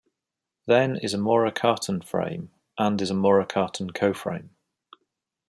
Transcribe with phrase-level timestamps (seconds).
[0.65, 4.49] Then is a Maurer-Cartan frame, and is a Maurer-Cartan coframe.